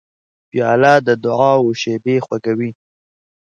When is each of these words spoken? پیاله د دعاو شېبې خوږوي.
پیاله 0.49 0.93
د 1.07 1.09
دعاو 1.23 1.67
شېبې 1.81 2.15
خوږوي. 2.25 2.69